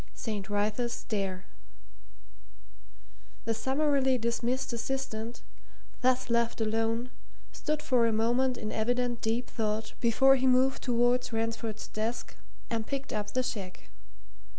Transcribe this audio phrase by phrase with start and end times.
[0.15, 0.49] ST.
[0.49, 1.45] WRYTHA'S STAIR
[3.45, 5.43] The summarily dismissed assistant,
[6.01, 7.11] thus left alone,
[7.51, 12.35] stood for a moment in evident deep thought before he moved towards Ransford's desk
[12.67, 13.89] and picked up the cheque.